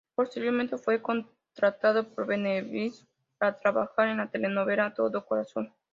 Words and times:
Posteriormente 0.15 0.79
fue 0.79 0.99
contratado 0.99 2.09
por 2.09 2.25
Venevisión 2.25 3.07
para 3.37 3.59
trabajar 3.59 4.07
en 4.07 4.17
la 4.17 4.31
telenovela 4.31 4.87
"A 4.87 4.93
todo 4.95 5.23
corazón". 5.27 5.71